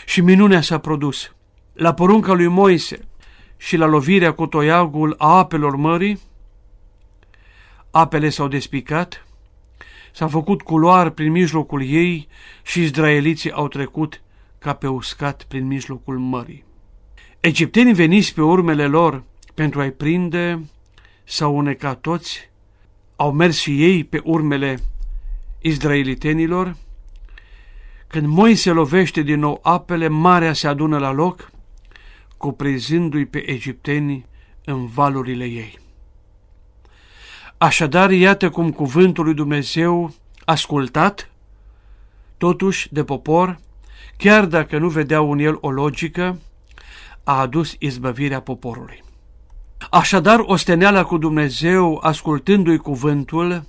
Și 0.06 0.22
minunea 0.22 0.62
s-a 0.62 0.78
produs. 0.78 1.34
La 1.74 1.94
porunca 1.94 2.34
lui 2.34 2.48
Moise 2.48 3.08
și 3.58 3.78
la 3.78 3.86
lovirea 3.86 4.34
cu 4.34 4.46
toiagul 4.46 5.16
a 5.18 5.38
apelor 5.38 5.76
mării, 5.76 6.20
apele 7.92 8.30
s-au 8.30 8.48
despicat, 8.48 9.28
s-a 10.12 10.28
făcut 10.28 10.62
culoar 10.62 11.10
prin 11.10 11.32
mijlocul 11.32 11.82
ei 11.84 12.28
și 12.64 12.82
izraeliții 12.82 13.52
au 13.52 13.68
trecut 13.68 14.22
ca 14.66 14.74
pe 14.74 14.88
uscat 14.88 15.44
prin 15.44 15.68
mijlocul 15.68 16.20
mării. 16.20 16.64
Egiptenii 17.40 17.94
veniți 17.94 18.34
pe 18.34 18.42
urmele 18.42 18.88
lor 18.88 19.24
pentru 19.54 19.80
a-i 19.80 19.92
prinde, 19.92 20.66
s-au 21.24 21.58
unecat 21.58 22.02
toți, 22.02 22.50
au 23.16 23.32
mers 23.32 23.58
și 23.58 23.84
ei 23.84 24.04
pe 24.04 24.22
urmele 24.24 24.80
izraelitenilor, 25.62 26.76
când 28.08 28.28
Moise 28.28 28.72
lovește 28.72 29.22
din 29.22 29.40
nou 29.40 29.60
apele, 29.64 30.08
marea 30.08 30.54
se 30.54 30.68
adună 30.68 30.98
la 30.98 31.12
loc, 31.12 31.52
cuprinzându-i 32.38 33.26
pe 33.26 33.50
egipteni 33.52 34.26
în 34.64 34.86
valurile 34.86 35.46
ei. 35.46 35.80
Așadar, 37.58 38.12
iată 38.12 38.50
cum 38.50 38.72
cuvântul 38.72 39.24
lui 39.24 39.34
Dumnezeu, 39.34 40.14
ascultat, 40.46 41.32
totuși 42.38 42.94
de 42.94 43.04
popor, 43.04 43.64
chiar 44.18 44.46
dacă 44.46 44.78
nu 44.78 44.90
vedeau 44.90 45.32
în 45.32 45.40
el 45.40 45.58
o 45.62 45.72
logică, 45.72 46.40
a 47.24 47.40
adus 47.40 47.76
izbăvirea 47.80 48.42
poporului. 48.42 49.04
Așadar, 49.90 50.40
osteneala 50.40 51.04
cu 51.04 51.18
Dumnezeu, 51.18 52.00
ascultându-i 52.04 52.78
cuvântul, 52.78 53.66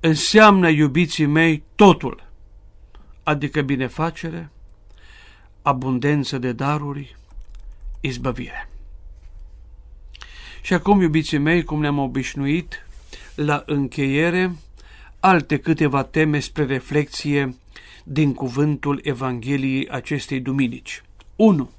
înseamnă, 0.00 0.68
iubiții 0.68 1.26
mei, 1.26 1.62
totul, 1.74 2.22
adică 3.22 3.60
binefacere, 3.62 4.50
abundență 5.62 6.38
de 6.38 6.52
daruri, 6.52 7.16
izbăvire. 8.00 8.68
Și 10.60 10.72
acum, 10.72 11.00
iubiții 11.00 11.38
mei, 11.38 11.64
cum 11.64 11.80
ne-am 11.80 11.98
obișnuit, 11.98 12.86
la 13.34 13.62
încheiere, 13.66 14.56
alte 15.20 15.58
câteva 15.58 16.02
teme 16.02 16.38
spre 16.38 16.64
reflexie 16.64 17.56
din 18.04 18.34
cuvântul 18.34 19.00
Evangheliei 19.02 19.88
acestei 19.88 20.40
duminici. 20.40 21.02
1. 21.36 21.70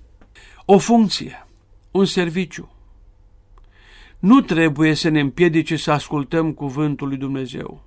O 0.66 0.78
funcție, 0.78 1.48
un 1.92 2.06
serviciu. 2.06 2.72
Nu 4.20 4.42
trebuie 4.42 4.94
să 4.94 5.10
ne 5.10 5.20
împiedice 5.20 5.76
să 5.76 5.92
ascultăm 5.92 6.52
cuvântul 6.52 7.08
lui 7.08 7.18
Dumnezeu. 7.18 7.84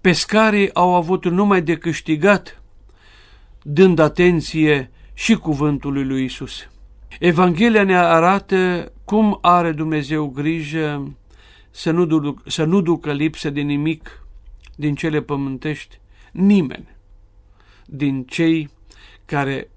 Pescarii 0.00 0.74
au 0.74 0.94
avut 0.94 1.24
numai 1.24 1.62
de 1.62 1.76
câștigat, 1.76 2.62
dând 3.62 3.98
atenție 3.98 4.90
și 5.14 5.34
cuvântului 5.34 6.04
lui 6.04 6.24
Isus. 6.24 6.68
Evanghelia 7.18 7.82
ne 7.82 7.96
arată 7.96 8.92
cum 9.04 9.38
are 9.40 9.72
Dumnezeu 9.72 10.26
grijă 10.26 11.16
să 11.70 11.90
nu, 11.90 12.04
duc, 12.04 12.42
să 12.46 12.64
nu 12.64 12.80
ducă 12.80 13.12
lipsă 13.12 13.50
de 13.50 13.60
nimic 13.60 14.26
din 14.76 14.94
cele 14.94 15.20
pământești 15.22 15.98
nimeni 16.32 16.93
din 17.94 18.24
cei 18.24 18.70
care 19.24 19.70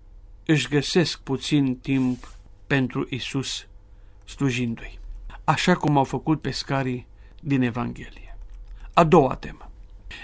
își 0.45 0.67
găsesc 0.67 1.19
puțin 1.19 1.77
timp 1.77 2.31
pentru 2.67 3.07
Isus 3.09 3.67
slujindu-i, 4.25 4.99
așa 5.43 5.75
cum 5.75 5.97
au 5.97 6.03
făcut 6.03 6.41
pescarii 6.41 7.07
din 7.41 7.61
Evanghelie. 7.61 8.37
A 8.93 9.03
doua 9.03 9.35
temă. 9.35 9.71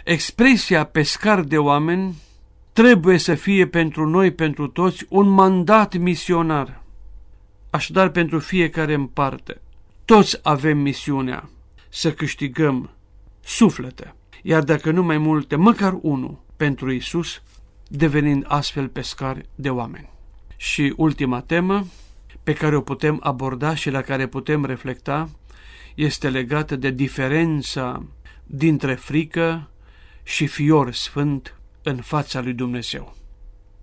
Expresia 0.04 0.84
pescar 0.84 1.42
de 1.42 1.58
oameni 1.58 2.16
trebuie 2.74 3.18
să 3.18 3.36
fie 3.36 3.68
pentru 3.68 4.08
noi, 4.10 4.32
pentru 4.32 4.68
toți, 4.68 5.06
un 5.10 5.28
mandat 5.28 5.98
misionar. 5.98 6.82
Așadar, 7.70 8.10
pentru 8.10 8.40
fiecare 8.40 8.94
în 8.94 9.06
parte, 9.06 9.62
toți 10.06 10.40
avem 10.44 10.78
misiunea 10.78 11.50
să 11.90 12.14
câștigăm 12.14 12.90
suflete, 13.44 14.16
iar 14.42 14.64
dacă 14.64 14.92
nu 14.92 15.04
mai 15.04 15.18
multe, 15.18 15.56
măcar 15.56 15.98
unul 16.02 16.42
pentru 16.58 16.92
Isus, 16.92 17.42
devenind 17.96 18.46
astfel 18.48 18.88
pescari 18.88 19.46
de 19.56 19.70
oameni. 19.70 20.10
Și 20.58 20.94
ultima 20.98 21.42
temă 21.42 21.86
pe 22.44 22.54
care 22.54 22.76
o 22.76 22.82
putem 22.82 23.20
aborda 23.24 23.76
și 23.76 23.90
la 23.90 24.02
care 24.02 24.28
putem 24.28 24.66
reflecta 24.66 25.30
este 25.96 26.30
legată 26.30 26.76
de 26.76 26.90
diferența 26.90 28.06
dintre 28.44 28.96
frică 28.96 29.70
și 30.24 30.48
fior 30.48 30.94
sfânt 30.94 31.56
în 31.84 32.02
fața 32.02 32.42
lui 32.42 32.54
Dumnezeu. 32.54 33.16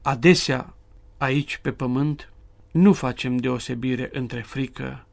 Adesea, 0.03 0.75
aici 1.19 1.57
pe 1.63 1.73
pământ, 1.73 2.33
nu 2.71 2.93
facem 2.93 3.37
deosebire 3.37 4.09
între 4.13 4.41
frică 4.41 5.07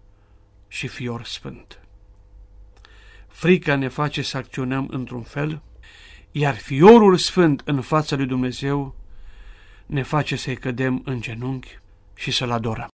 și 0.67 0.87
fior 0.87 1.23
sfânt. 1.23 1.79
Frica 3.27 3.75
ne 3.75 3.87
face 3.87 4.21
să 4.21 4.37
acționăm 4.37 4.87
într-un 4.89 5.21
fel, 5.21 5.61
iar 6.39 6.55
fiorul 6.55 7.17
sfânt 7.17 7.61
în 7.65 7.81
fața 7.81 8.15
lui 8.15 8.25
Dumnezeu 8.25 8.95
ne 9.85 10.03
face 10.03 10.35
să-i 10.35 10.55
cădem 10.55 11.01
în 11.05 11.21
genunchi 11.21 11.79
și 12.13 12.31
să-L 12.31 12.51
adorăm. 12.51 12.85